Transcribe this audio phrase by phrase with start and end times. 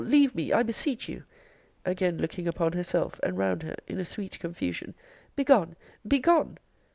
[0.03, 1.25] leave me, I beseech you!
[1.85, 4.95] again looking upon herself, and round her, in a sweet confusion
[5.35, 5.75] Begone!
[6.07, 6.57] begone!